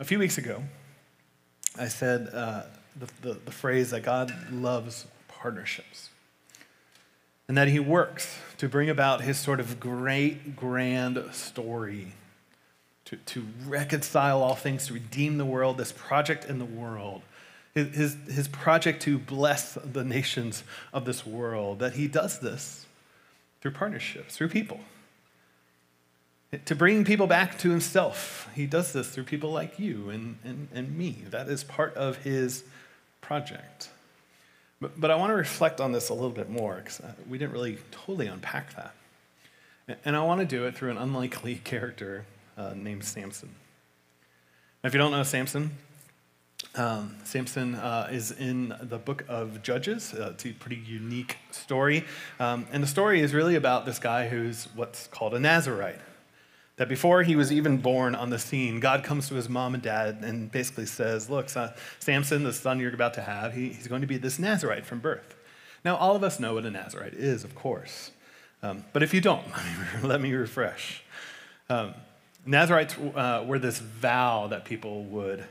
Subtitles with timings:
[0.00, 0.62] A few weeks ago,
[1.76, 2.62] I said uh,
[2.96, 6.10] the, the, the phrase that God loves partnerships
[7.48, 12.12] and that he works to bring about his sort of great, grand story
[13.06, 17.22] to, to reconcile all things, to redeem the world, this project in the world,
[17.74, 20.62] his, his, his project to bless the nations
[20.92, 22.86] of this world, that he does this
[23.60, 24.78] through partnerships, through people.
[26.64, 28.48] To bring people back to himself.
[28.54, 31.24] He does this through people like you and, and, and me.
[31.28, 32.64] That is part of his
[33.20, 33.90] project.
[34.80, 37.36] But, but I want to reflect on this a little bit more because uh, we
[37.36, 38.94] didn't really totally unpack that.
[40.04, 42.24] And I want to do it through an unlikely character
[42.56, 43.50] uh, named Samson.
[44.84, 45.72] If you don't know Samson,
[46.74, 50.14] um, Samson uh, is in the book of Judges.
[50.14, 52.04] Uh, it's a pretty unique story.
[52.38, 56.00] Um, and the story is really about this guy who's what's called a Nazarite.
[56.78, 59.82] That before he was even born on the scene, God comes to his mom and
[59.82, 63.88] dad and basically says, Look, son, Samson, the son you're about to have, he, he's
[63.88, 65.36] going to be this Nazarite from birth.
[65.84, 68.12] Now, all of us know what a Nazarite is, of course.
[68.62, 69.46] Um, but if you don't,
[70.02, 71.02] let me refresh.
[71.68, 71.94] Um,
[72.46, 75.44] Nazarites uh, were this vow that people would.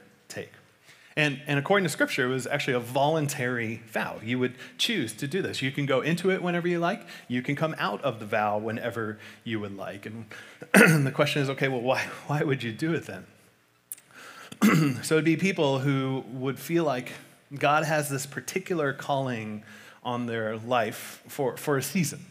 [1.17, 4.19] And, and according to scripture, it was actually a voluntary vow.
[4.23, 5.63] You would choose to do this.
[5.63, 7.07] You can go into it whenever you like.
[7.27, 10.05] You can come out of the vow whenever you would like.
[10.05, 10.25] And
[11.05, 13.25] the question is okay, well, why, why would you do it then?
[15.03, 17.11] so it'd be people who would feel like
[17.51, 19.63] God has this particular calling
[20.03, 22.27] on their life for, for a season.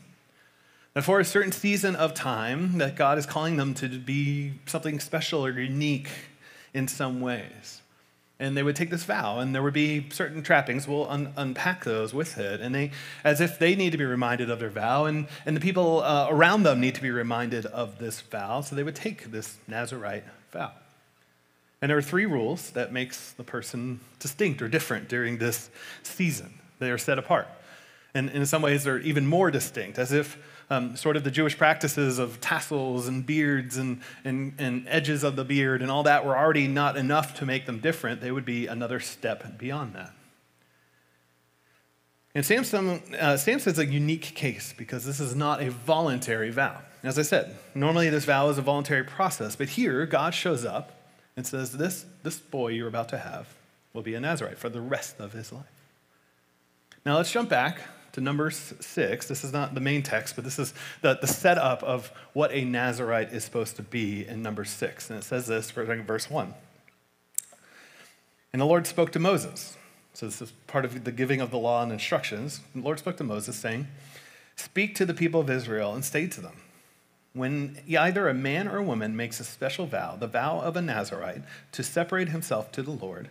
[0.95, 5.01] That for a certain season of time, that God is calling them to be something
[5.01, 6.09] special or unique
[6.73, 7.83] in some ways
[8.39, 10.87] and they would take this vow and there would be certain trappings.
[10.87, 12.61] We'll un- unpack those with it.
[12.61, 12.91] And they
[13.25, 16.29] as if they need to be reminded of their vow and, and the people uh,
[16.29, 18.61] around them need to be reminded of this vow.
[18.61, 20.73] So they would take this nazarite vow.
[21.81, 25.71] And there are three rules that makes the person distinct or different during this
[26.03, 26.55] season.
[26.79, 27.49] They are set apart.
[28.15, 30.39] And in some ways they're even more distinct as if
[30.69, 35.37] um, sort of the Jewish practices of tassels and beards and, and, and edges of
[35.37, 38.45] the beard and all that were already not enough to make them different, they would
[38.45, 40.13] be another step beyond that.
[42.35, 46.83] And Samson, uh, Samson's a unique case because this is not a voluntary vow.
[47.03, 50.93] As I said, normally this vow is a voluntary process, but here God shows up
[51.37, 53.55] and says, This, this boy you're about to have
[53.95, 55.65] will be a Nazarite for the rest of his life.
[57.07, 57.81] Now let's jump back
[58.17, 59.29] to Numbers 6.
[59.29, 60.73] This is not the main text, but this is
[61.03, 65.11] the, the setup of what a Nazarite is supposed to be in Numbers 6.
[65.11, 66.55] And it says this, verse 1.
[68.55, 69.77] And the Lord spoke to Moses.
[70.15, 72.61] So this is part of the giving of the law and instructions.
[72.73, 73.87] And the Lord spoke to Moses, saying,
[74.57, 76.57] Speak to the people of Israel and say to them,
[77.35, 80.81] when either a man or a woman makes a special vow, the vow of a
[80.81, 83.29] Nazarite, to separate himself to the Lord,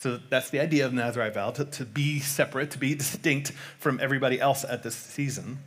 [0.00, 4.00] so that's the idea of Nazarite vow, to, to be separate, to be distinct from
[4.00, 5.58] everybody else at this season.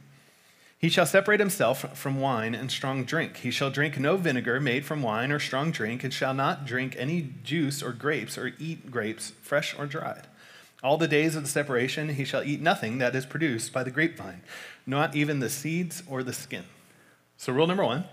[0.80, 3.38] He shall separate himself from wine and strong drink.
[3.38, 6.96] He shall drink no vinegar made from wine or strong drink, and shall not drink
[6.98, 10.28] any juice or grapes, or eat grapes, fresh or dried.
[10.84, 13.92] All the days of the separation he shall eat nothing that is produced by the
[13.92, 14.42] grapevine,
[14.88, 16.66] not even the seeds or the skin.
[17.38, 18.06] So, rule number one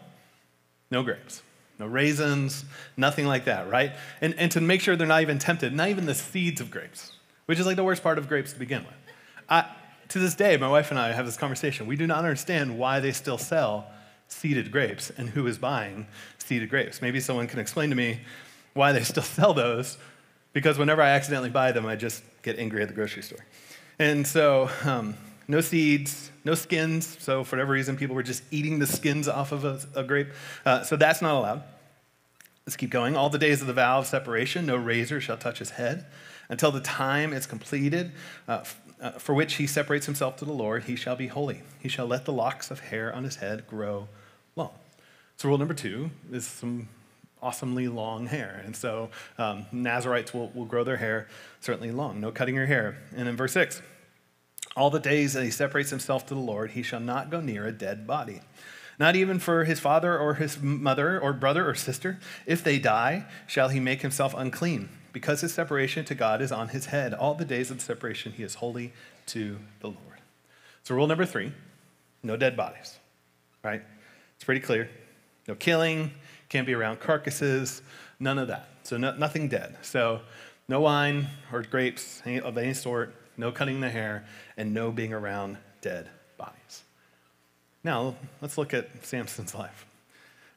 [0.91, 1.43] no grapes
[1.81, 2.65] no raisins,
[2.97, 3.93] nothing like that, right?
[4.21, 7.13] And, and to make sure they're not even tempted, not even the seeds of grapes,
[7.47, 8.95] which is like the worst part of grapes to begin with.
[9.49, 9.65] I,
[10.09, 11.87] to this day, my wife and I have this conversation.
[11.87, 13.87] We do not understand why they still sell
[14.29, 16.07] seeded grapes and who is buying
[16.39, 17.03] seeded grapes.
[17.03, 18.21] Maybe someone can explain to me
[18.75, 19.99] why they still sell those,
[20.53, 23.45] because whenever I accidentally buy them, I just get angry at the grocery store.
[23.99, 25.15] And so, um,
[25.51, 27.17] no seeds, no skins.
[27.21, 30.29] So, for whatever reason, people were just eating the skins off of a, a grape.
[30.65, 31.63] Uh, so, that's not allowed.
[32.67, 33.17] Let's keep going.
[33.17, 36.07] All the days of the vow of separation, no razor shall touch his head
[36.49, 38.13] until the time is completed.
[38.47, 38.65] Uh,
[39.01, 41.63] uh, for which he separates himself to the Lord, he shall be holy.
[41.81, 44.09] He shall let the locks of hair on his head grow
[44.57, 44.71] long.
[45.37, 46.89] So, rule number two is some
[47.43, 48.63] awesomely long hair.
[48.65, 51.27] And so, um, Nazarites will, will grow their hair
[51.61, 52.21] certainly long.
[52.21, 52.99] No cutting your hair.
[53.17, 53.83] And in verse 6,
[54.77, 57.67] all the days that he separates himself to the Lord, he shall not go near
[57.67, 58.41] a dead body.
[58.99, 62.19] Not even for his father or his mother or brother or sister.
[62.47, 66.69] If they die, shall he make himself unclean, because his separation to God is on
[66.69, 67.15] his head.
[67.15, 68.93] All the days of separation, he is holy
[69.27, 70.21] to the Lord.
[70.83, 71.53] So, rule number three
[72.23, 72.99] no dead bodies,
[73.65, 73.83] right?
[74.37, 74.91] It's pretty clear.
[75.49, 76.13] No killing,
[76.51, 77.81] can't be around carcasses,
[78.19, 78.69] none of that.
[78.83, 79.79] So, no, nothing dead.
[79.83, 80.21] So,
[80.69, 84.25] no wine or grapes of any sort, no cutting the hair,
[84.57, 86.85] and no being around dead bodies.
[87.83, 89.87] Now, let's look at Samson's life.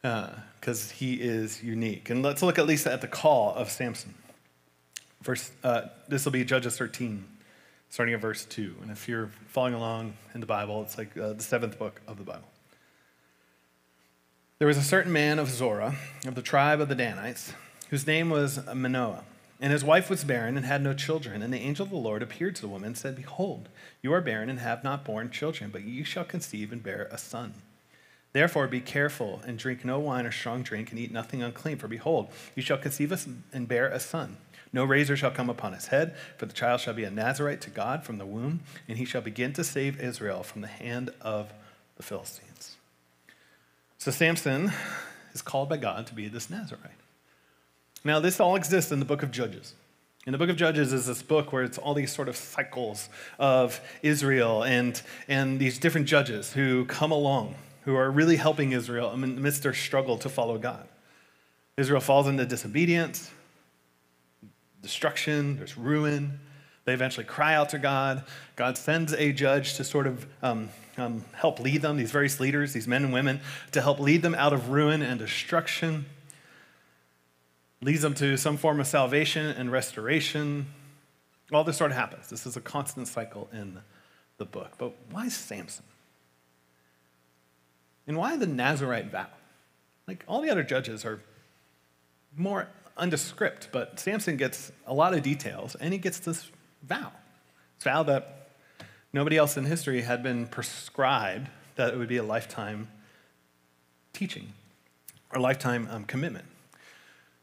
[0.01, 2.09] because uh, he is unique.
[2.09, 4.13] And let's look at least at the call of Samson.
[5.21, 7.23] Verse, uh, this will be Judges 13,
[7.89, 8.75] starting at verse 2.
[8.81, 12.17] And if you're following along in the Bible, it's like uh, the seventh book of
[12.17, 12.49] the Bible.
[14.59, 15.95] There was a certain man of Zorah,
[16.25, 17.53] of the tribe of the Danites,
[17.89, 19.23] whose name was Manoah.
[19.63, 21.41] And his wife was barren and had no children.
[21.41, 23.69] And the angel of the Lord appeared to the woman and said, Behold,
[24.01, 27.17] you are barren and have not borne children, but you shall conceive and bear a
[27.17, 27.53] son.
[28.33, 31.77] Therefore, be careful and drink no wine or strong drink and eat nothing unclean.
[31.77, 33.13] For behold, you shall conceive
[33.53, 34.35] and bear a son.
[34.73, 37.69] No razor shall come upon his head, for the child shall be a Nazarite to
[37.69, 41.53] God from the womb, and he shall begin to save Israel from the hand of
[41.95, 42.75] the Philistines.
[43.97, 44.73] So Samson
[45.31, 47.02] is called by God to be this Nazarite.
[48.03, 49.73] Now, this all exists in the book of Judges.
[50.25, 53.09] In the book of Judges is this book where it's all these sort of cycles
[53.39, 59.09] of Israel and, and these different judges who come along who are really helping Israel
[59.09, 60.87] amidst their struggle to follow God.
[61.77, 63.31] Israel falls into disobedience,
[64.81, 66.39] destruction, there's ruin.
[66.85, 68.23] They eventually cry out to God.
[68.55, 72.73] God sends a judge to sort of um, um, help lead them, these various leaders,
[72.73, 73.39] these men and women,
[73.71, 76.05] to help lead them out of ruin and destruction.
[77.83, 80.67] Leads them to some form of salvation and restoration.
[81.51, 82.29] All this sort of happens.
[82.29, 83.81] This is a constant cycle in
[84.37, 84.75] the book.
[84.77, 85.83] But why Samson?
[88.07, 89.27] And why the Nazarite vow?
[90.07, 91.19] Like all the other judges are
[92.37, 96.49] more undescript, but Samson gets a lot of details and he gets this
[96.83, 97.11] vow.
[97.77, 98.51] This vow that
[99.11, 102.87] nobody else in history had been prescribed that it would be a lifetime
[104.13, 104.53] teaching
[105.31, 106.45] or lifetime um, commitment.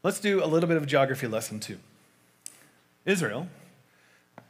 [0.03, 1.77] Let's do a little bit of geography lesson two.
[3.05, 3.47] Israel,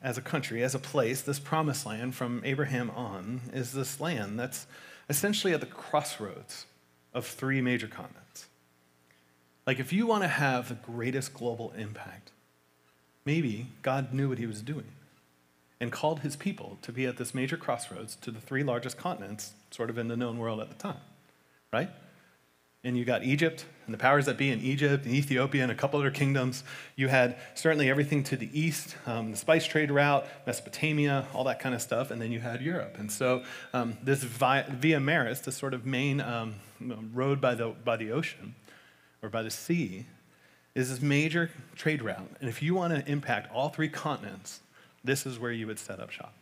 [0.02, 4.40] as a country, as a place, this promised land from Abraham on, is this land
[4.40, 4.66] that's
[5.10, 6.66] essentially at the crossroads
[7.14, 8.48] of three major continents.
[9.68, 12.32] Like, if you want to have the greatest global impact,
[13.26, 14.88] maybe God knew what he was doing
[15.82, 19.52] and called his people to be at this major crossroads to the three largest continents,
[19.70, 21.02] sort of in the known world at the time,
[21.74, 21.90] right?
[22.84, 25.76] And you got Egypt and the powers that be in Egypt and Ethiopia and a
[25.76, 26.64] couple other kingdoms.
[26.96, 31.60] You had certainly everything to the east, um, the spice trade route, Mesopotamia, all that
[31.60, 32.10] kind of stuff.
[32.10, 32.96] And then you had Europe.
[32.98, 33.44] And so
[33.74, 36.56] um, this via, via, Maris, this sort of main um,
[37.14, 38.56] road by the, by the ocean
[39.22, 40.08] or by the sea,
[40.74, 42.32] is this major trade route.
[42.40, 44.62] And if you want to impact all three continents,
[45.04, 46.34] this is where you would set up shop.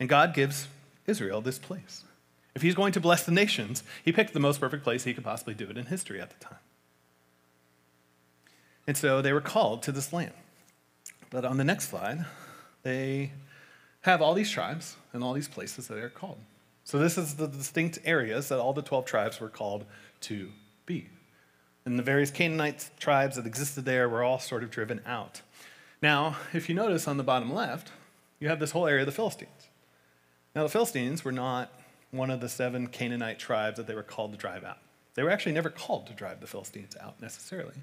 [0.00, 0.68] And God gives
[1.06, 2.04] Israel this place.
[2.54, 5.24] If he's going to bless the nations, he picked the most perfect place he could
[5.24, 6.58] possibly do it in history at the time.
[8.86, 10.32] And so they were called to this land.
[11.30, 12.26] But on the next slide,
[12.82, 13.32] they
[14.02, 16.38] have all these tribes and all these places that they're called.
[16.84, 19.84] So this is the distinct areas that all the 12 tribes were called
[20.22, 20.50] to
[20.86, 21.08] be.
[21.84, 25.42] And the various Canaanite tribes that existed there were all sort of driven out.
[26.02, 27.92] Now, if you notice on the bottom left,
[28.38, 29.68] you have this whole area of the Philistines.
[30.54, 31.70] Now, the Philistines were not
[32.10, 34.78] one of the seven Canaanite tribes that they were called to drive out.
[35.14, 37.74] They were actually never called to drive the Philistines out necessarily.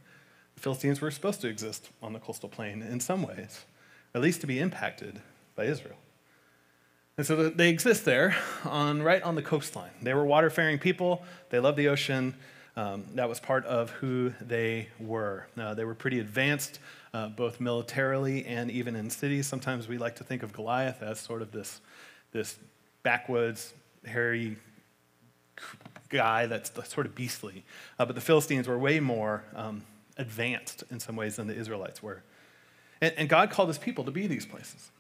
[0.56, 3.66] The Philistines were supposed to exist on the coastal plain in some ways,
[4.16, 5.22] at least to be impacted
[5.56, 5.98] by Israel.
[7.18, 9.92] And so they exist there on, right on the coastline.
[10.02, 11.24] They were water-faring people.
[11.50, 12.36] They loved the ocean.
[12.76, 15.48] Um, that was part of who they were.
[15.58, 16.80] Uh, they were pretty advanced,
[17.16, 19.48] uh, both militarily and even in cities.
[19.48, 21.81] Sometimes we like to think of Goliath as sort of this,
[22.34, 22.60] this
[23.02, 23.74] backwoods
[24.07, 24.57] hairy
[26.09, 27.64] guy that's sort of beastly.
[27.99, 29.83] Uh, but the Philistines were way more um,
[30.18, 32.23] advanced in some ways than the Israelites were.
[33.02, 34.92] And, and God called his people to be these places.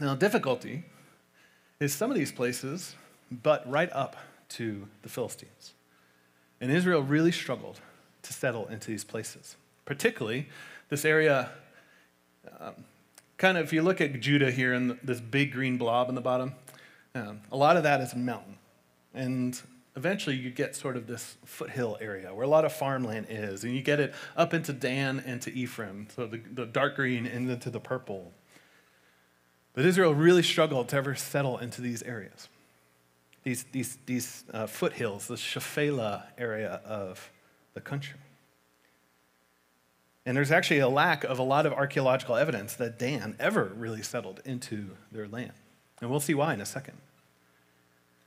[0.00, 0.84] Now, difficulty
[1.80, 2.94] is some of these places,
[3.30, 4.16] but right up
[4.50, 5.74] to the Philistines.
[6.60, 7.80] And Israel really struggled
[8.22, 10.48] to settle into these places, particularly
[10.88, 11.50] this area.
[12.60, 12.74] Um,
[13.36, 16.20] kind of, if you look at Judah here in this big green blob in the
[16.20, 16.54] bottom,
[17.14, 18.56] um, a lot of that is mountain.
[19.14, 19.60] And
[19.96, 23.64] eventually you get sort of this foothill area where a lot of farmland is.
[23.64, 27.26] And you get it up into Dan and to Ephraim, so the, the dark green
[27.26, 28.32] and into the purple.
[29.74, 32.48] But Israel really struggled to ever settle into these areas,
[33.42, 37.30] these, these, these uh, foothills, the Shephelah area of
[37.74, 38.18] the country.
[40.24, 44.02] And there's actually a lack of a lot of archaeological evidence that Dan ever really
[44.02, 45.52] settled into their land.
[46.02, 46.98] And we'll see why in a second.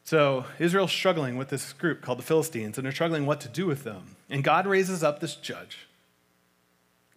[0.06, 3.66] So Israel's struggling with this group called the Philistines, and they're struggling what to do
[3.66, 4.16] with them.
[4.30, 5.88] And God raises up this judge,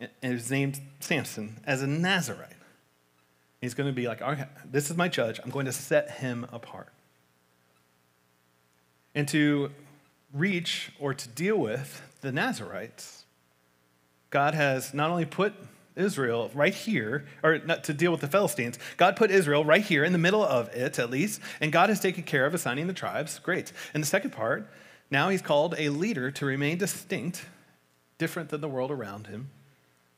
[0.01, 2.53] and his named Samson, as a Nazarite.
[3.61, 5.41] He's going to be like, okay, this is my judge.
[5.43, 6.89] I'm going to set him apart.
[9.15, 9.71] And to
[10.33, 13.25] reach or to deal with the Nazarites,
[14.31, 15.55] God has not only put
[15.99, 20.05] Israel right here, or not to deal with the Philistines, God put Israel right here
[20.05, 22.93] in the middle of it, at least, and God has taken care of assigning the
[22.93, 23.39] tribes.
[23.39, 23.73] Great.
[23.93, 24.71] And the second part,
[25.11, 27.45] now he's called a leader to remain distinct,
[28.19, 29.51] different than the world around him,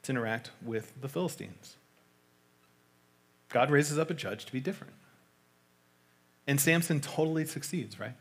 [0.02, 1.76] to interact with the Philistines.
[3.48, 4.92] God raises up a judge to be different.
[6.46, 8.14] And Samson totally succeeds, right?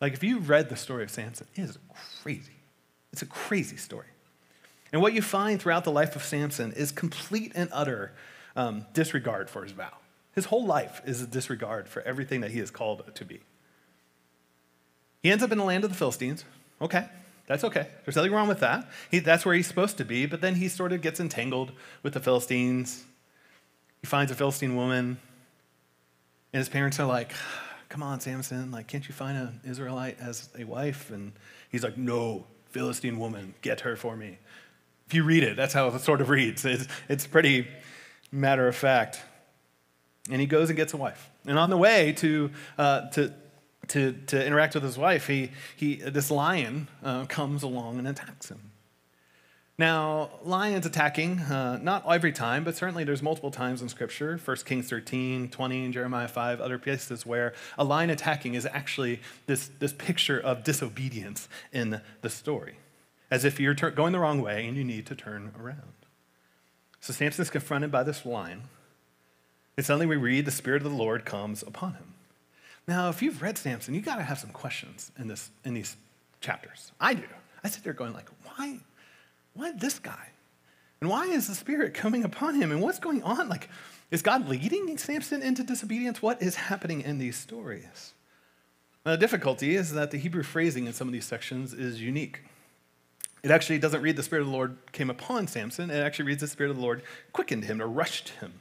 [0.00, 1.78] Like, if you read the story of Samson, it is
[2.22, 2.52] crazy.
[3.12, 4.06] It's a crazy story.
[4.92, 8.12] And what you find throughout the life of Samson is complete and utter
[8.56, 9.92] um, disregard for his vow.
[10.34, 13.40] His whole life is a disregard for everything that he is called to be.
[15.22, 16.44] He ends up in the land of the Philistines.
[16.80, 17.06] Okay,
[17.46, 17.88] that's okay.
[18.04, 18.88] There's nothing wrong with that.
[19.10, 22.14] He, that's where he's supposed to be, but then he sort of gets entangled with
[22.14, 23.04] the Philistines.
[24.00, 25.18] He finds a Philistine woman,
[26.52, 27.32] and his parents are like,
[27.88, 31.10] Come on, Samson, like, can't you find an Israelite as a wife?
[31.10, 31.32] And
[31.70, 34.38] he's like, No, Philistine woman, get her for me.
[35.08, 36.66] If you read it, that's how it sort of reads.
[36.66, 37.66] It's, it's pretty
[38.30, 39.22] matter of fact.
[40.30, 41.30] And he goes and gets a wife.
[41.46, 43.32] And on the way to, uh, to,
[43.86, 48.50] to, to interact with his wife, he, he, this lion uh, comes along and attacks
[48.50, 48.60] him.
[49.78, 54.56] Now, lions attacking, uh, not every time, but certainly there's multiple times in Scripture, 1
[54.66, 59.94] Kings 13, 20, Jeremiah 5, other places where a lion attacking is actually this, this
[59.94, 62.76] picture of disobedience in the story
[63.30, 65.92] as if you're going the wrong way and you need to turn around.
[67.00, 68.62] So Samson is confronted by this lion,
[69.76, 72.14] and suddenly we read the Spirit of the Lord comes upon him.
[72.88, 75.96] Now, if you've read Samson, you got to have some questions in, this, in these
[76.40, 76.90] chapters.
[77.00, 77.24] I do.
[77.62, 78.78] I sit there going like, why,
[79.54, 80.28] why this guy?
[81.00, 82.72] And why is the Spirit coming upon him?
[82.72, 83.48] And what's going on?
[83.48, 83.68] Like,
[84.10, 86.22] is God leading Samson into disobedience?
[86.22, 88.14] What is happening in these stories?
[89.04, 92.40] Now, the difficulty is that the Hebrew phrasing in some of these sections is unique.
[93.42, 95.90] It actually doesn't read the Spirit of the Lord came upon Samson.
[95.90, 97.02] It actually reads the Spirit of the Lord
[97.32, 98.60] quickened him or rushed him,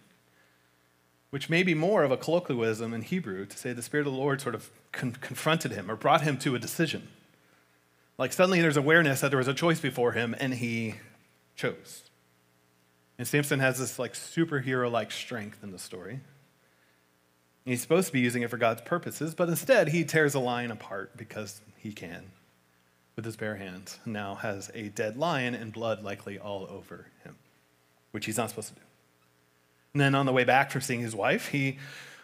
[1.32, 4.20] which may be more of a colloquialism in Hebrew to say the Spirit of the
[4.20, 7.08] Lord sort of con- confronted him or brought him to a decision.
[8.18, 10.96] Like suddenly there's awareness that there was a choice before him and he
[11.56, 12.04] chose.
[13.18, 16.14] And Samson has this like superhero like strength in the story.
[16.14, 20.40] And he's supposed to be using it for God's purposes, but instead he tears a
[20.40, 22.32] lion apart because he can
[23.18, 27.36] with his bare hands, now has a dead lion and blood likely all over him,
[28.12, 28.82] which he's not supposed to do.
[29.94, 31.80] And then on the way back from seeing his wife, he,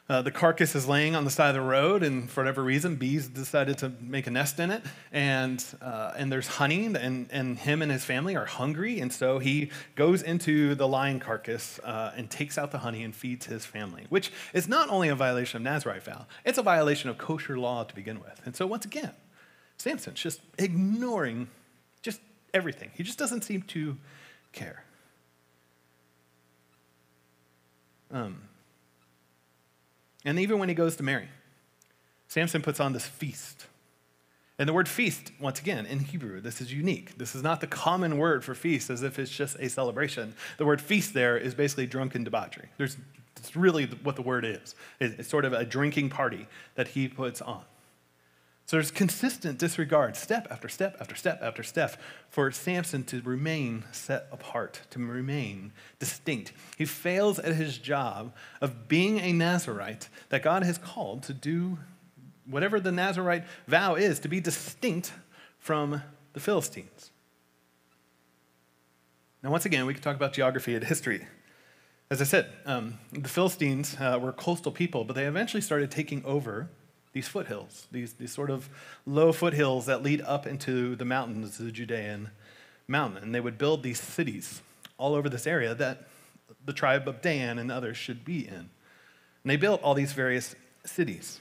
[0.07, 2.95] uh, the carcass is laying on the side of the road, and for whatever reason,
[2.97, 7.57] bees decided to make a nest in it, and, uh, and there's honey, and, and
[7.57, 12.11] him and his family are hungry, and so he goes into the lion carcass uh,
[12.15, 15.57] and takes out the honey and feeds his family, which is not only a violation
[15.57, 18.39] of Nazarite vow, it's a violation of kosher law to begin with.
[18.45, 19.13] And so once again,
[19.83, 21.49] Samson's just ignoring
[22.01, 22.21] just
[22.53, 22.89] everything.
[22.95, 23.97] He just doesn't seem to
[24.53, 24.85] care.
[28.09, 28.43] Um,
[30.23, 31.27] and even when he goes to marry,
[32.29, 33.65] Samson puts on this feast.
[34.57, 37.17] And the word feast, once again, in Hebrew, this is unique.
[37.17, 40.33] This is not the common word for feast as if it's just a celebration.
[40.59, 42.69] The word feast there is basically drunken debauchery.
[42.77, 42.95] There's,
[43.35, 44.75] it's really what the word is.
[45.01, 47.65] It's sort of a drinking party that he puts on.
[48.73, 51.95] So there's consistent disregard, step after step after step after step,
[52.31, 56.53] for Samson to remain set apart, to remain distinct.
[56.75, 61.77] He fails at his job of being a Nazarite that God has called to do
[62.47, 65.13] whatever the Nazarite vow is, to be distinct
[65.59, 66.01] from
[66.33, 67.11] the Philistines.
[69.43, 71.27] Now, once again, we can talk about geography and history.
[72.09, 76.25] As I said, um, the Philistines uh, were coastal people, but they eventually started taking
[76.25, 76.71] over
[77.13, 78.69] these foothills, these, these sort of
[79.05, 82.31] low foothills that lead up into the mountains, the Judean
[82.87, 83.23] mountain.
[83.23, 84.61] And they would build these cities
[84.97, 86.07] all over this area that
[86.65, 88.53] the tribe of Dan and others should be in.
[88.55, 88.69] And
[89.45, 90.55] they built all these various
[90.85, 91.39] cities.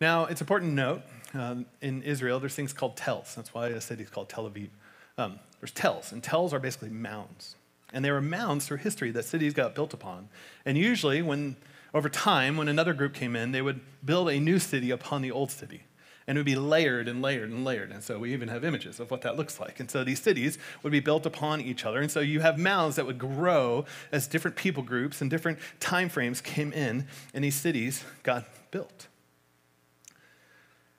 [0.00, 1.02] Now, it's important to note
[1.34, 3.34] um, in Israel, there's things called tells.
[3.34, 4.68] That's why a city is called Tel Aviv.
[5.16, 7.56] Um, there's tells, and tells are basically mounds.
[7.92, 10.28] And they were mounds through history that cities got built upon.
[10.64, 11.56] And usually, when
[11.92, 15.30] over time, when another group came in, they would build a new city upon the
[15.30, 15.84] old city.
[16.26, 17.90] And it would be layered and layered and layered.
[17.90, 19.80] And so we even have images of what that looks like.
[19.80, 22.00] And so these cities would be built upon each other.
[22.00, 26.08] And so you have mounds that would grow as different people groups and different time
[26.08, 29.08] frames came in, and these cities got built.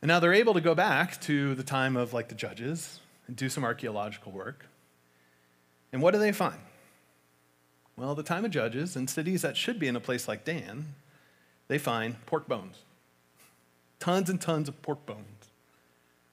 [0.02, 3.36] And now they're able to go back to the time of like the judges and
[3.36, 4.66] do some archaeological work.
[5.94, 6.60] And what do they find?
[8.02, 10.96] Well, the time of Judges, in cities that should be in a place like Dan,
[11.68, 12.78] they find pork bones.
[14.00, 15.52] Tons and tons of pork bones.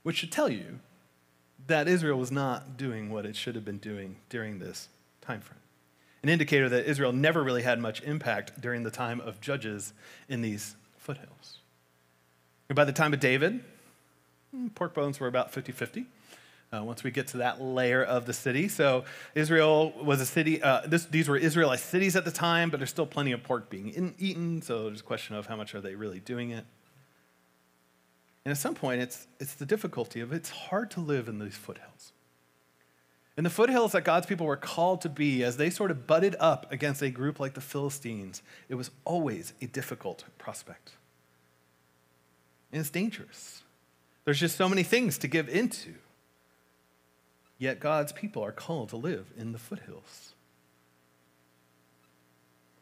[0.02, 0.78] which should tell you
[1.66, 4.88] that Israel was not doing what it should have been doing during this
[5.20, 5.60] time frame.
[6.22, 9.92] An indicator that Israel never really had much impact during the time of judges
[10.26, 11.58] in these foothills.
[12.70, 13.62] And by the time of David,
[14.52, 16.06] hmm, pork bones were about 50 50.
[16.70, 18.68] Uh, once we get to that layer of the city.
[18.68, 22.78] So, Israel was a city, uh, this, these were Israelite cities at the time, but
[22.78, 24.60] there's still plenty of pork being in, eaten.
[24.60, 26.66] So, there's a question of how much are they really doing it.
[28.44, 31.56] And at some point, it's, it's the difficulty of it's hard to live in these
[31.56, 32.12] foothills.
[33.38, 36.34] In the foothills that God's people were called to be, as they sort of butted
[36.40, 40.92] up against a group like the Philistines, it was always a difficult prospect.
[42.72, 43.62] And it's dangerous.
[44.24, 45.94] There's just so many things to give into.
[47.58, 50.34] Yet God's people are called to live in the foothills.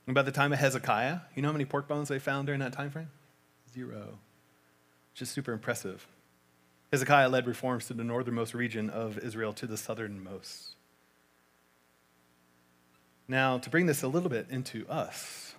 [0.07, 2.61] And by the time of Hezekiah, you know how many pork bones they found during
[2.61, 3.11] that time frame?
[3.75, 4.19] Zero.
[5.19, 6.07] Is super impressive.
[6.93, 10.75] Hezekiah led reforms to the northernmost region of Israel to the southernmost.
[13.27, 15.55] Now, to bring this a little bit into us,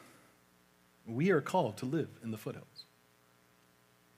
[1.08, 2.87] we are called to live in the foothills.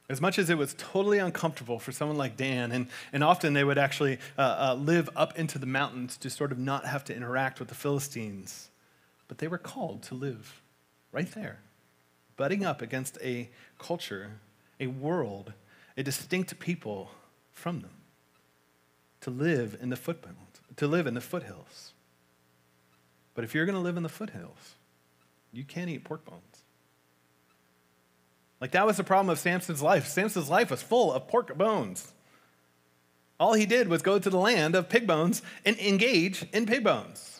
[0.09, 3.63] As much as it was totally uncomfortable for someone like Dan, and, and often they
[3.63, 7.15] would actually uh, uh, live up into the mountains to sort of not have to
[7.15, 8.71] interact with the Philistines,
[9.27, 10.61] but they were called to live
[11.11, 11.59] right there,
[12.37, 14.39] butting up against a culture,
[14.79, 15.53] a world,
[15.95, 17.11] a distinct people
[17.51, 17.91] from them,
[19.21, 20.37] to live in the footbound,
[20.75, 21.93] to live in the foothills.
[23.35, 24.75] But if you're going to live in the foothills,
[25.53, 26.58] you can't eat pork bones.
[28.61, 30.07] Like that was the problem of Samson's life.
[30.07, 32.13] Samson's life was full of pork bones.
[33.39, 36.83] All he did was go to the land of pig bones and engage in pig
[36.83, 37.39] bones.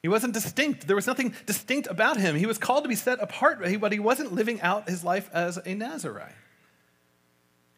[0.00, 0.86] He wasn't distinct.
[0.86, 2.36] There was nothing distinct about him.
[2.36, 5.58] He was called to be set apart, but he wasn't living out his life as
[5.58, 6.34] a Nazarite.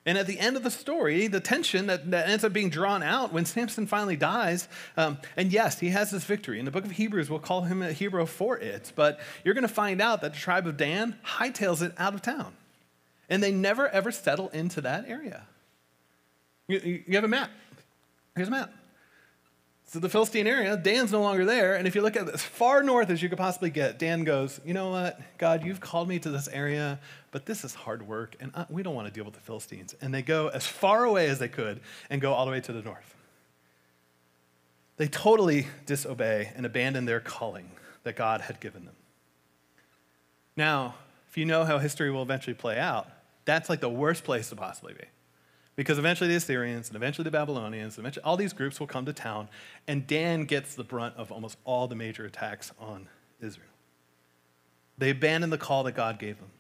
[0.07, 3.03] And at the end of the story, the tension that, that ends up being drawn
[3.03, 4.69] out when Samson finally dies,
[4.99, 6.59] um, and yes, he has this victory.
[6.59, 9.63] In the book of Hebrews, we'll call him a hero for it, but you're going
[9.63, 12.53] to find out that the tribe of Dan hightails it out of town.
[13.31, 15.47] And they never ever settle into that area.
[16.69, 17.51] You, you have a map.
[18.37, 18.73] Here's a map.
[19.87, 21.77] So the Philistine area, Dan's no longer there.
[21.77, 24.61] And if you look at as far north as you could possibly get, Dan goes,
[24.65, 25.21] You know what?
[25.39, 26.99] God, you've called me to this area,
[27.35, 29.93] but this is hard work, and uh, we don't want to deal with the Philistines.
[30.01, 32.73] And they go as far away as they could and go all the way to
[32.73, 33.17] the north.
[34.99, 37.73] They totally disobey and abandon their calling
[38.05, 38.95] that God had given them.
[40.57, 40.95] Now,
[41.29, 43.09] if you know how history will eventually play out,
[43.47, 45.07] that's like the worst place to possibly be.
[45.75, 49.13] Because eventually the Assyrians and eventually the Babylonians, eventually all these groups will come to
[49.13, 49.49] town,
[49.89, 53.09] and Dan gets the brunt of almost all the major attacks on
[53.41, 53.67] Israel.
[54.99, 56.51] They abandon the call that God gave them.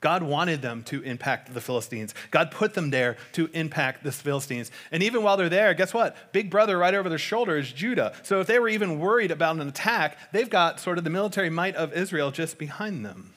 [0.00, 2.14] God wanted them to impact the Philistines.
[2.30, 4.70] God put them there to impact the Philistines.
[4.90, 6.32] And even while they're there, guess what?
[6.32, 8.14] Big brother right over their shoulder is Judah.
[8.22, 11.50] So if they were even worried about an attack, they've got sort of the military
[11.50, 13.34] might of Israel just behind them.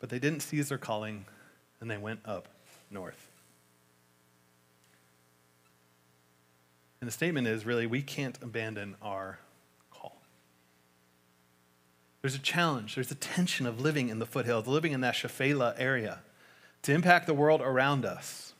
[0.00, 1.26] But they didn't seize their calling
[1.80, 2.48] and they went up
[2.90, 3.30] north.
[7.00, 9.38] And the statement is really, we can't abandon our.
[12.26, 15.76] There's a challenge, there's a tension of living in the foothills, living in that Shephelah
[15.78, 16.22] area
[16.82, 18.52] to impact the world around us.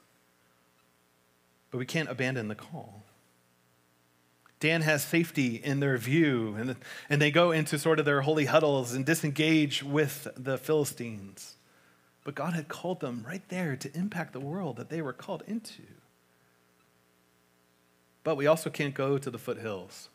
[1.72, 3.02] But we can't abandon the call.
[4.60, 6.76] Dan has safety in their view, and,
[7.10, 11.56] and they go into sort of their holy huddles and disengage with the Philistines.
[12.22, 15.42] But God had called them right there to impact the world that they were called
[15.48, 15.82] into.
[18.22, 20.08] But we also can't go to the foothills,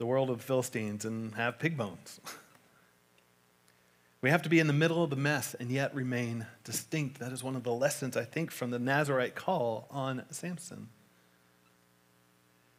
[0.00, 2.20] the world of Philistines, and have pig bones.
[4.22, 7.20] we have to be in the middle of the mess and yet remain distinct.
[7.20, 10.88] That is one of the lessons, I think, from the Nazarite call on Samson.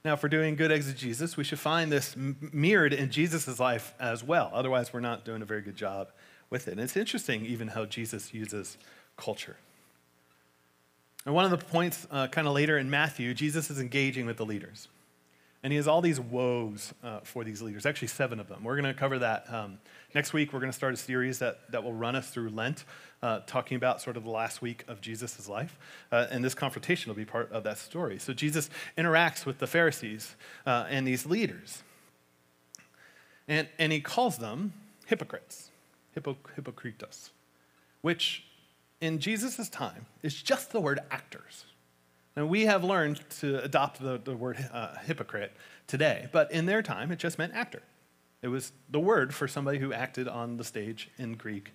[0.04, 4.24] Now, if we're doing good exegesis, we should find this mirrored in Jesus' life as
[4.24, 4.50] well.
[4.52, 6.10] Otherwise, we're not doing a very good job
[6.50, 6.72] with it.
[6.72, 8.80] And it's interesting, even how Jesus uses
[9.16, 9.58] culture.
[11.28, 14.38] And one of the points, uh, kind of later in Matthew, Jesus is engaging with
[14.38, 14.88] the leaders.
[15.64, 18.64] And he has all these woes uh, for these leaders, actually, seven of them.
[18.64, 19.78] We're going to cover that um,
[20.16, 20.54] next week.
[20.54, 22.84] We're going to start a series that, that will run us through Lent,
[23.22, 25.78] uh, talking about sort of the last week of Jesus' life.
[26.12, 28.18] Uh, and this confrontation will be part of that story.
[28.18, 31.84] So Jesus interacts with the Pharisees uh, and these leaders.
[33.48, 34.74] And, and he calls them
[35.06, 35.70] hypocrites
[36.16, 37.30] hypokritos,
[38.02, 38.44] which
[39.00, 41.66] in Jesus' time is just the word actors.
[42.36, 45.52] And we have learned to adopt the, the word uh, hypocrite
[45.88, 47.84] today, but in their time it just meant actor.
[48.42, 51.72] It was the word for somebody who acted on the stage in Greek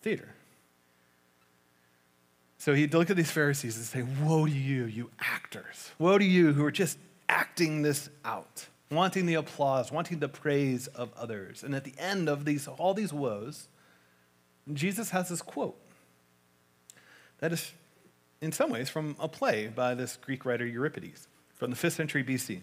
[0.00, 0.30] theater.
[2.58, 5.90] So he'd look at these Pharisees and say, Woe to you, you actors.
[5.98, 10.86] Woe to you who are just acting this out, wanting the applause, wanting the praise
[10.86, 11.62] of others.
[11.62, 13.68] And at the end of these, all these woes,
[14.72, 15.78] Jesus has this quote
[17.38, 17.72] that is,
[18.40, 22.22] in some ways, from a play by this Greek writer Euripides from the 5th century
[22.22, 22.60] BC.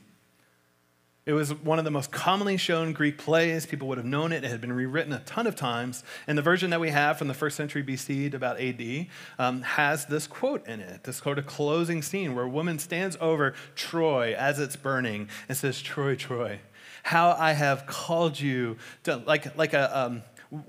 [1.25, 3.65] It was one of the most commonly shown Greek plays.
[3.65, 4.43] People would have known it.
[4.43, 6.03] It had been rewritten a ton of times.
[6.27, 9.07] And the version that we have from the first century BC to about AD
[9.39, 13.17] um, has this quote in it, this sort of closing scene where a woman stands
[13.21, 16.59] over Troy as it's burning and says, Troy, Troy,
[17.03, 20.23] how I have called you to, like, like a, um,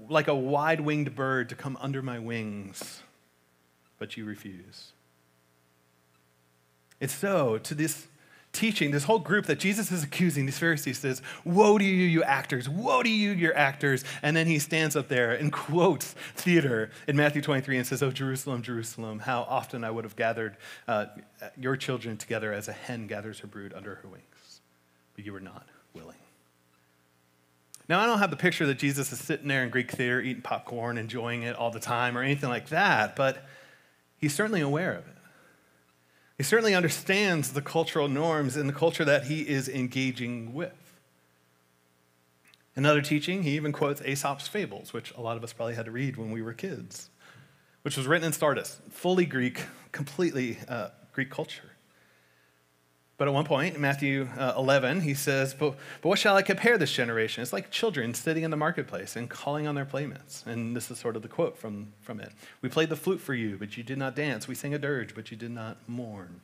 [0.08, 3.02] like a wide winged bird to come under my wings,
[3.98, 4.93] but you refuse.
[7.00, 8.06] It's so to this
[8.54, 12.22] teaching, this whole group that Jesus is accusing, these Pharisees says, Woe to you, you
[12.22, 12.68] actors!
[12.68, 14.04] Woe to you, your actors!
[14.22, 18.10] And then he stands up there and quotes theater in Matthew 23 and says, Oh,
[18.10, 20.56] Jerusalem, Jerusalem, how often I would have gathered
[20.88, 21.06] uh,
[21.58, 24.60] your children together as a hen gathers her brood under her wings,
[25.14, 26.16] but you were not willing.
[27.86, 30.42] Now, I don't have the picture that Jesus is sitting there in Greek theater eating
[30.42, 33.44] popcorn, enjoying it all the time, or anything like that, but
[34.16, 35.13] he's certainly aware of it.
[36.36, 40.72] He certainly understands the cultural norms and the culture that he is engaging with.
[42.76, 45.92] Another teaching, he even quotes Aesop's Fables, which a lot of us probably had to
[45.92, 47.08] read when we were kids,
[47.82, 51.70] which was written in Sardis, fully Greek, completely uh, Greek culture.
[53.16, 56.42] But at one point in Matthew uh, 11, he says, but, but what shall I
[56.42, 57.42] compare this generation?
[57.42, 60.42] It's like children sitting in the marketplace and calling on their playmates.
[60.46, 62.32] And this is sort of the quote from, from it.
[62.60, 64.48] We played the flute for you, but you did not dance.
[64.48, 66.40] We sang a dirge, but you did not mourn.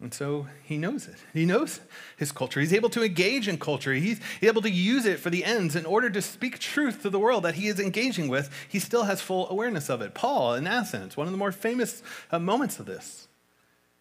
[0.00, 1.16] And so he knows it.
[1.32, 1.80] He knows
[2.18, 2.60] his culture.
[2.60, 3.94] He's able to engage in culture.
[3.94, 7.18] He's able to use it for the ends in order to speak truth to the
[7.18, 8.50] world that he is engaging with.
[8.68, 10.14] He still has full awareness of it.
[10.14, 13.26] Paul in Athens, one of the more famous uh, moments of this.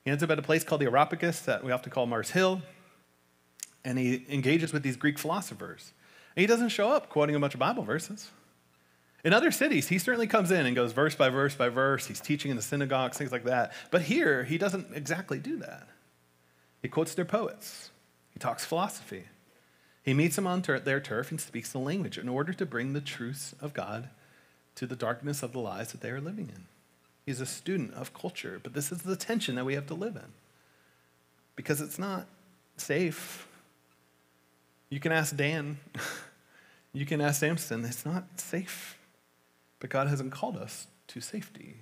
[0.07, 2.61] He ends up at a place called the Areopagus that we often call Mars Hill,
[3.83, 5.91] and he engages with these Greek philosophers.
[6.33, 8.31] And he doesn't show up quoting a bunch of Bible verses.
[9.25, 12.07] In other cities, he certainly comes in and goes verse by verse by verse.
[12.07, 13.73] He's teaching in the synagogues, things like that.
[13.91, 15.89] But here, he doesn't exactly do that.
[16.81, 17.91] He quotes their poets,
[18.29, 19.25] he talks philosophy.
[20.03, 22.93] He meets them on ter- their turf and speaks the language in order to bring
[22.93, 24.07] the truths of God
[24.75, 26.67] to the darkness of the lies that they are living in.
[27.27, 30.15] He's a student of culture, but this is the tension that we have to live
[30.15, 30.31] in
[31.57, 32.25] because it's not
[32.77, 33.45] safe.
[34.89, 35.77] You can ask Dan,
[36.93, 38.97] you can ask Samson, it's not safe,
[39.81, 41.81] but God hasn't called us to safety.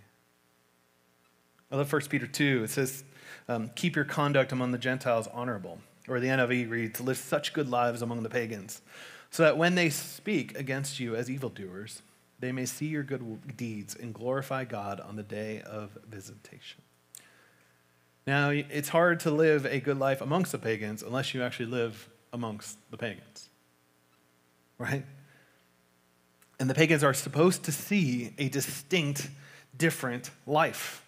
[1.72, 2.64] I love 1 Peter 2.
[2.64, 3.04] It says,
[3.48, 5.78] um, Keep your conduct among the Gentiles honorable.
[6.08, 8.82] Or the NIV reads, Live such good lives among the pagans,
[9.30, 12.02] so that when they speak against you as evildoers,
[12.46, 16.84] they may see your good deeds and glorify God on the day of visitation.
[18.28, 22.08] Now, it's hard to live a good life amongst the pagans unless you actually live
[22.32, 23.50] amongst the pagans,
[24.78, 25.04] right?
[26.60, 29.30] And the pagans are supposed to see a distinct,
[29.76, 31.04] different life.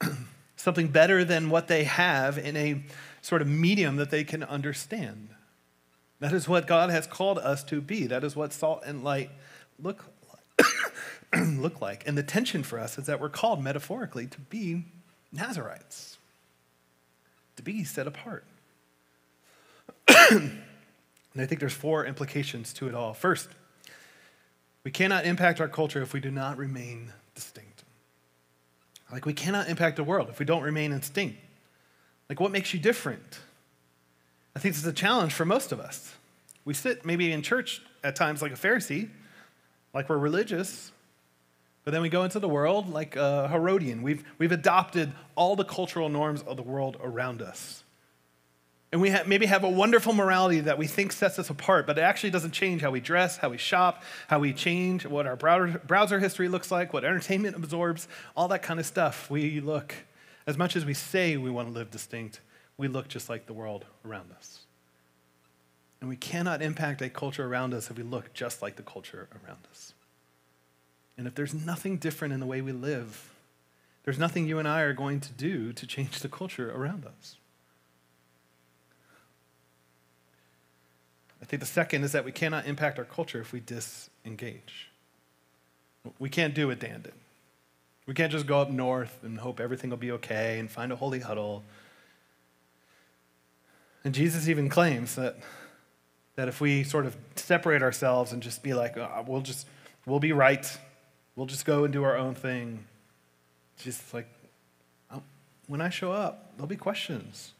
[0.56, 2.82] Something better than what they have in a
[3.22, 5.30] sort of medium that they can understand.
[6.20, 8.06] That is what God has called us to be.
[8.06, 9.30] That is what salt and light
[9.78, 10.04] look
[11.36, 12.06] look like.
[12.06, 14.84] And the tension for us is that we're called metaphorically to be
[15.32, 16.18] Nazarites,
[17.56, 18.44] to be set apart.
[20.30, 20.62] and
[21.36, 23.14] I think there's four implications to it all.
[23.14, 23.48] First,
[24.84, 27.84] we cannot impact our culture if we do not remain distinct.
[29.10, 31.36] Like, we cannot impact the world if we don't remain distinct.
[32.28, 33.40] Like, what makes you different?
[34.56, 36.14] I think this is a challenge for most of us.
[36.64, 39.10] We sit maybe in church at times like a Pharisee,
[39.94, 40.92] like we're religious,
[41.84, 44.02] but then we go into the world like a Herodian.
[44.02, 47.82] We've, we've adopted all the cultural norms of the world around us.
[48.92, 51.98] And we ha- maybe have a wonderful morality that we think sets us apart, but
[51.98, 55.34] it actually doesn't change how we dress, how we shop, how we change, what our
[55.34, 59.30] browser, browser history looks like, what entertainment absorbs, all that kind of stuff.
[59.30, 59.94] We look,
[60.46, 62.40] as much as we say we want to live distinct,
[62.76, 64.60] we look just like the world around us.
[66.02, 69.28] And we cannot impact a culture around us if we look just like the culture
[69.32, 69.94] around us.
[71.16, 73.30] And if there's nothing different in the way we live,
[74.02, 77.36] there's nothing you and I are going to do to change the culture around us.
[81.40, 84.90] I think the second is that we cannot impact our culture if we disengage.
[86.18, 87.14] We can't do what Dan did.
[88.06, 90.96] We can't just go up north and hope everything will be okay and find a
[90.96, 91.62] holy huddle.
[94.02, 95.36] And Jesus even claims that
[96.36, 99.66] that if we sort of separate ourselves and just be like, oh, we'll just,
[100.06, 100.78] we'll be right,
[101.36, 102.84] we'll just go and do our own thing,
[103.78, 104.28] just like,
[105.12, 105.22] oh,
[105.66, 107.52] when I show up, there'll be questions.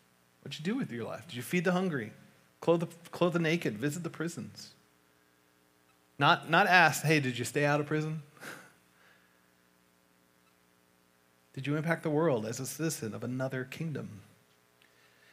[0.43, 1.27] What'd you do with your life?
[1.29, 2.13] Did you feed the hungry,
[2.61, 4.71] clothe the, clothe the naked, visit the prisons?
[6.19, 8.23] Not, not ask, hey, did you stay out of prison?
[11.55, 14.21] did you impact the world as a citizen of another kingdom?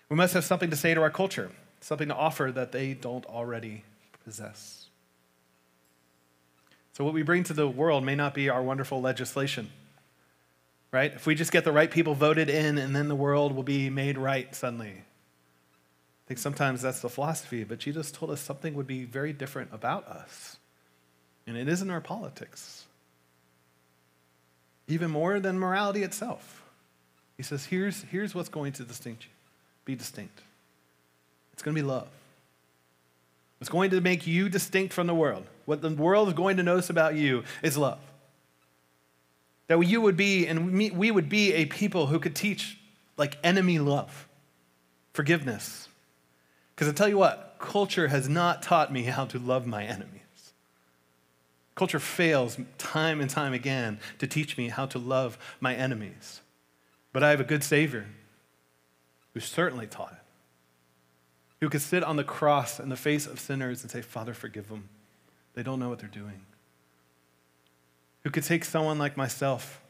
[0.10, 3.25] We must have something to say to our culture, something to offer that they don't
[3.25, 3.83] already
[4.23, 4.87] possess.
[6.93, 9.69] So, what we bring to the world may not be our wonderful legislation,
[10.91, 11.13] right?
[11.13, 13.89] If we just get the right people voted in and then the world will be
[13.89, 14.91] made right suddenly.
[14.91, 19.69] I think sometimes that's the philosophy, but Jesus told us something would be very different
[19.73, 20.57] about us.
[21.47, 22.85] And it isn't our politics,
[24.87, 26.63] even more than morality itself.
[27.37, 29.29] He says, here's, here's what's going to distinct you
[29.85, 30.41] be distinct.
[31.59, 32.07] It's going to be love.
[33.57, 36.63] What's going to make you distinct from the world, what the world is going to
[36.63, 37.99] notice about you, is love.
[39.67, 42.79] That you would be, and we would be a people who could teach
[43.17, 44.29] like enemy love,
[45.11, 45.89] forgiveness.
[46.73, 50.53] Because I tell you what, culture has not taught me how to love my enemies.
[51.75, 56.39] Culture fails time and time again to teach me how to love my enemies.
[57.11, 58.05] But I have a good Savior
[59.33, 60.18] who certainly taught it,
[61.61, 64.69] who could sit on the cross in the face of sinners and say, Father, forgive
[64.69, 64.89] them.
[65.53, 66.41] They don't know what they're doing.
[68.23, 69.81] Who could take someone like myself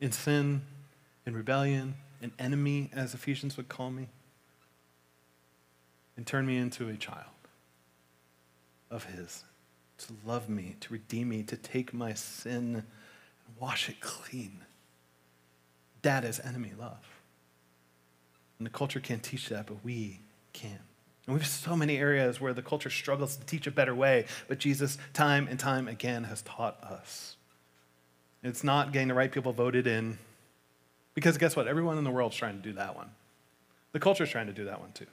[0.00, 0.62] in sin,
[1.26, 4.08] in rebellion, an enemy, as Ephesians would call me,
[6.16, 7.24] and turn me into a child
[8.90, 9.44] of His
[9.98, 12.84] to love me, to redeem me, to take my sin and
[13.58, 14.60] wash it clean.
[16.02, 17.04] That is enemy love.
[18.58, 20.20] And the culture can't teach that, but we
[20.56, 20.78] can.
[21.26, 24.26] And we have so many areas where the culture struggles to teach a better way,
[24.48, 27.36] but Jesus, time and time again, has taught us.
[28.42, 30.18] It's not getting the right people voted in,
[31.14, 31.66] because guess what?
[31.66, 33.10] Everyone in the world is trying to do that one.
[33.92, 35.06] The culture is trying to do that one too.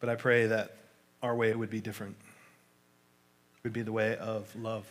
[0.00, 0.76] But I pray that
[1.22, 2.16] our way would be different.
[3.56, 4.86] It would be the way of love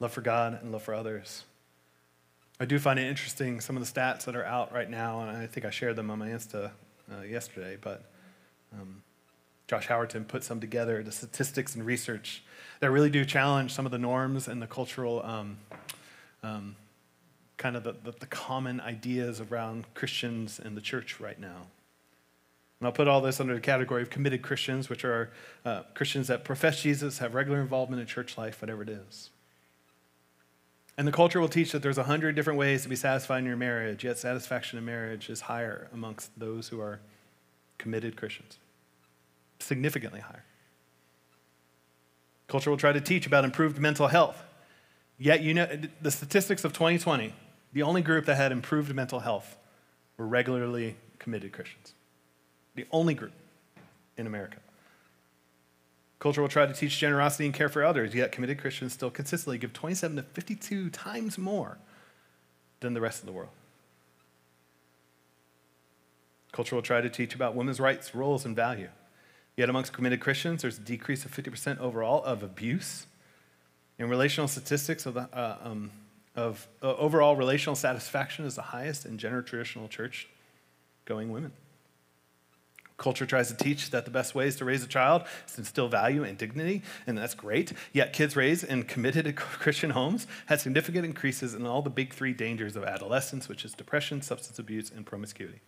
[0.00, 1.44] love for God and love for others.
[2.60, 5.30] I do find it interesting some of the stats that are out right now, and
[5.36, 6.72] I think I shared them on my Insta
[7.10, 8.04] uh, yesterday, but
[8.72, 9.02] um,
[9.68, 12.42] Josh Howerton put some together, the statistics and research
[12.80, 15.58] that really do challenge some of the norms and the cultural, um,
[16.42, 16.74] um,
[17.58, 21.66] kind of the, the, the common ideas around Christians and the church right now.
[22.80, 25.30] And I'll put all this under the category of committed Christians, which are
[25.64, 29.30] uh, Christians that profess Jesus, have regular involvement in church life, whatever it is.
[30.98, 33.46] And the culture will teach that there's a hundred different ways to be satisfied in
[33.46, 37.00] your marriage, yet satisfaction in marriage is higher amongst those who are
[37.78, 38.58] committed Christians,
[39.60, 40.44] significantly higher.
[42.48, 44.42] Culture will try to teach about improved mental health.
[45.18, 45.66] Yet, you know,
[46.02, 47.32] the statistics of 2020,
[47.72, 49.56] the only group that had improved mental health
[50.18, 51.94] were regularly committed Christians
[52.78, 53.32] the only group
[54.16, 54.58] in America.
[56.18, 59.56] Culture will try to teach generosity and care for others, yet committed Christians still consistently
[59.56, 61.78] give 27 to 52 times more
[62.80, 63.50] than the rest of the world.
[66.50, 68.88] Culture will try to teach about women's rights, roles, and value.
[69.56, 73.06] Yet amongst committed Christians, there's a decrease of 50% overall of abuse.
[73.98, 75.90] In relational statistics of, the, uh, um,
[76.34, 80.28] of uh, overall relational satisfaction is the highest in gender traditional church
[81.04, 81.52] going women.
[82.98, 85.88] Culture tries to teach that the best ways to raise a child is to instill
[85.88, 87.72] value and dignity, and that's great.
[87.92, 92.32] Yet, kids raised in committed Christian homes had significant increases in all the big three
[92.32, 95.60] dangers of adolescence, which is depression, substance abuse, and promiscuity.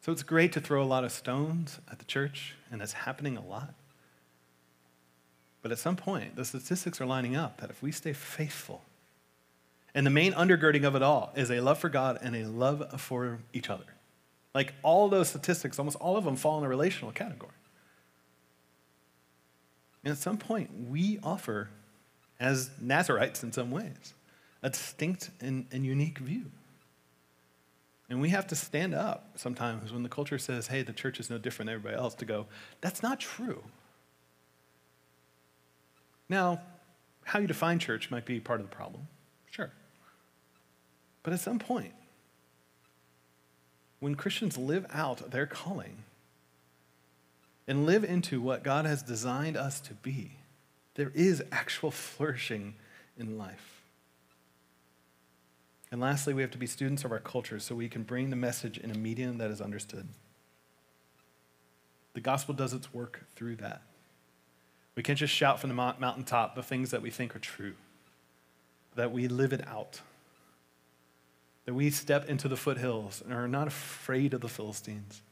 [0.00, 3.36] So, it's great to throw a lot of stones at the church, and that's happening
[3.36, 3.74] a lot.
[5.60, 8.84] But at some point, the statistics are lining up that if we stay faithful,
[9.94, 12.98] and the main undergirding of it all is a love for God and a love
[12.98, 13.84] for each other
[14.54, 17.52] like all those statistics, almost all of them fall in a relational category.
[20.02, 21.68] And at some point, we offer,
[22.38, 24.14] as Nazarites in some ways,
[24.62, 26.46] a distinct and, and unique view.
[28.08, 31.30] And we have to stand up sometimes when the culture says, hey, the church is
[31.30, 32.46] no different than everybody else, to go,
[32.80, 33.62] that's not true.
[36.28, 36.60] Now,
[37.24, 39.06] how you define church might be part of the problem,
[39.50, 39.70] sure.
[41.22, 41.92] But at some point,
[44.00, 46.04] when Christians live out their calling
[47.68, 50.32] and live into what God has designed us to be,
[50.94, 52.74] there is actual flourishing
[53.18, 53.82] in life.
[55.92, 58.36] And lastly, we have to be students of our culture so we can bring the
[58.36, 60.08] message in a medium that is understood.
[62.14, 63.82] The gospel does its work through that.
[64.94, 67.74] We can't just shout from the mountaintop the things that we think are true,
[68.94, 70.00] that we live it out.
[71.70, 75.22] That we step into the foothills and are not afraid of the Philistines.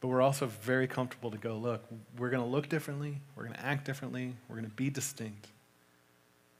[0.00, 1.84] But we're also very comfortable to go, look,
[2.18, 5.46] we're going to look differently, we're going to act differently, we're going to be distinct.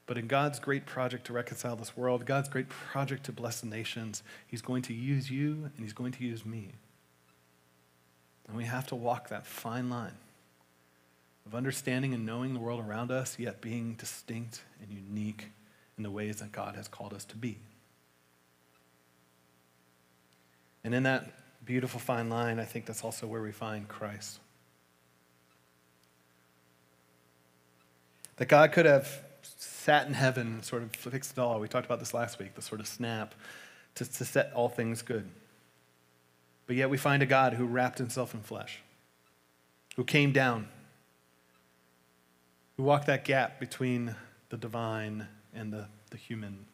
[0.05, 3.67] But in God's great project to reconcile this world, God's great project to bless the
[3.67, 6.69] nations, He's going to use you and He's going to use me.
[8.47, 10.15] And we have to walk that fine line
[11.45, 15.51] of understanding and knowing the world around us, yet being distinct and unique
[15.97, 17.57] in the ways that God has called us to be.
[20.83, 21.31] And in that
[21.65, 24.39] beautiful fine line, I think that's also where we find Christ.
[28.37, 31.59] That God could have sat in heaven and sort of fixed it all.
[31.59, 33.35] We talked about this last week, the sort of snap
[33.95, 35.29] to, to set all things good.
[36.67, 38.79] But yet we find a God who wrapped himself in flesh,
[39.95, 40.67] who came down,
[42.77, 44.15] who walked that gap between
[44.49, 46.65] the divine and the, the human.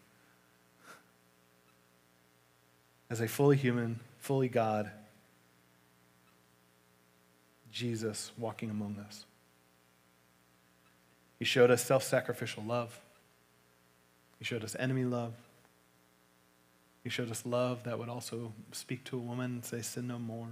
[3.09, 4.89] As a fully human, fully God,
[7.71, 9.25] Jesus walking among us.
[11.37, 12.99] He showed us self sacrificial love.
[14.39, 15.33] He showed us enemy love.
[17.03, 20.17] He showed us love that would also speak to a woman and say, Sin no
[20.17, 20.47] more.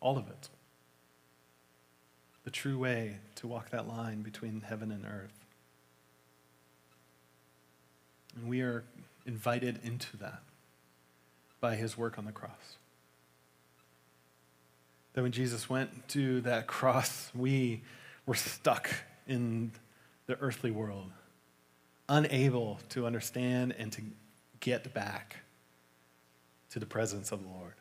[0.00, 0.48] All of it.
[2.44, 5.44] The true way to walk that line between heaven and earth.
[8.36, 8.84] And we are
[9.26, 10.40] invited into that
[11.60, 12.78] by his work on the cross.
[15.12, 17.82] That when Jesus went to that cross, we
[18.26, 18.90] were stuck
[19.26, 19.72] in
[20.26, 21.10] the earthly world,
[22.08, 24.02] unable to understand and to
[24.60, 25.36] get back
[26.70, 27.74] to the presence of the Lord.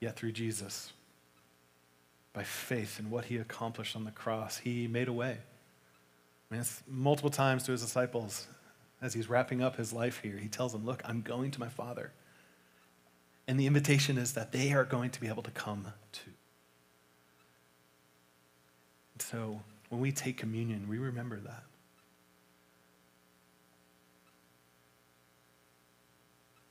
[0.00, 0.92] Yet through Jesus,
[2.32, 5.38] by faith in what he accomplished on the cross, he made a way.
[6.50, 8.46] I mean, it's multiple times to his disciples
[9.06, 10.36] as he's wrapping up his life here.
[10.36, 12.10] He tells them, Look, I'm going to my Father.
[13.46, 16.32] And the invitation is that they are going to be able to come too.
[19.20, 21.62] So when we take communion, we remember that.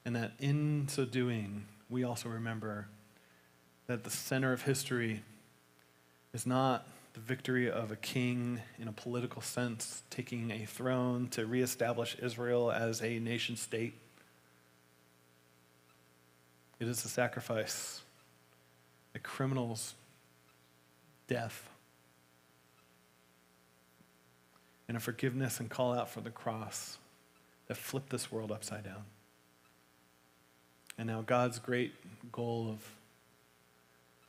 [0.04, 2.90] And that in so doing, we also remember
[3.88, 5.24] that the center of history
[6.34, 11.46] is not the victory of a king in a political sense, taking a throne to
[11.46, 13.94] reestablish Israel as a nation state.
[16.78, 18.02] It is a sacrifice,
[19.16, 19.94] a criminal's
[21.30, 21.70] death,
[24.90, 26.98] and a forgiveness and call out for the cross
[27.68, 29.06] that flipped this world upside down.
[30.98, 31.94] And now God's great
[32.34, 32.95] goal of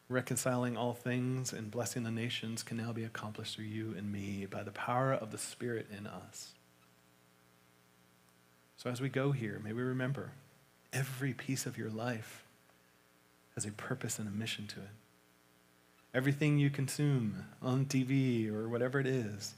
[0.09, 4.47] reconciling all things and blessing the nations can now be accomplished through you and me
[4.47, 6.55] by the power of the Spirit in us.
[8.77, 10.33] So as we go here, may we remember
[10.93, 12.45] every piece of your life
[13.55, 14.91] has a purpose and a mission to it.
[16.15, 19.55] Everything you consume on TV or whatever it is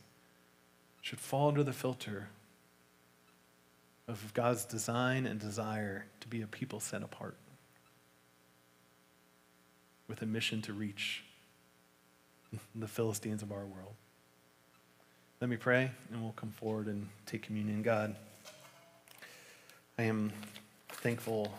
[1.02, 2.28] should fall under the filter
[4.08, 7.36] of God's design and desire to be a people set apart
[10.08, 11.22] with a mission to reach
[12.74, 13.94] the Philistines of our world.
[15.40, 17.82] Let me pray, and we'll come forward and take communion.
[17.82, 18.16] God,
[19.98, 20.32] I am
[20.88, 21.52] thankful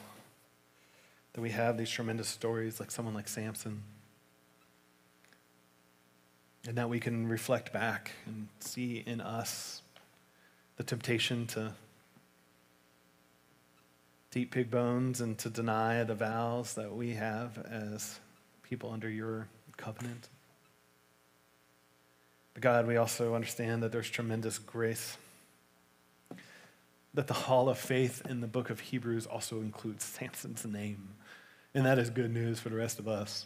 [1.34, 3.84] that we have these tremendous stories like someone like Samson.
[6.68, 9.82] And that we can reflect back and see in us
[10.76, 11.74] the temptation to
[14.32, 18.20] to eat pig bones and to deny the vows that we have as
[18.70, 20.30] people under your covenant.
[22.54, 25.18] But God, we also understand that there's tremendous grace.
[27.16, 31.16] That the hall of faith in the book of Hebrews also includes Samson's name.
[31.74, 33.46] And that is good news for the rest of us.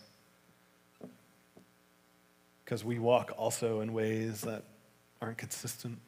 [2.65, 4.63] Because we walk also in ways that
[5.21, 5.99] aren't consistent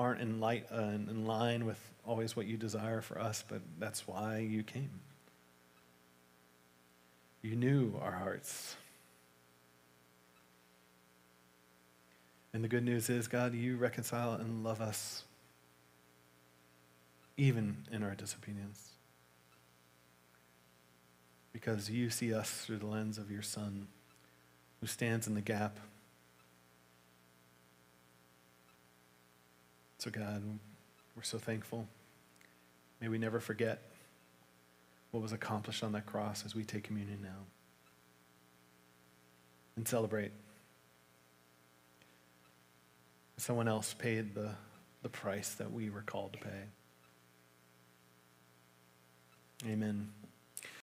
[0.00, 4.08] aren't in, light, uh, in line with always what you desire for us, but that's
[4.08, 4.88] why you came.
[7.42, 8.76] You knew our hearts.
[12.52, 15.24] And the good news is, God, you reconcile and love us
[17.36, 18.90] even in our disobedience.
[21.52, 23.86] Because you see us through the lens of your Son
[24.80, 25.78] who stands in the gap
[30.00, 30.42] So, God,
[31.14, 31.86] we're so thankful.
[33.02, 33.82] May we never forget
[35.10, 37.46] what was accomplished on that cross as we take communion now
[39.76, 40.32] and celebrate.
[43.36, 44.50] Someone else paid the,
[45.02, 46.64] the price that we were called to pay.
[49.66, 50.10] Amen.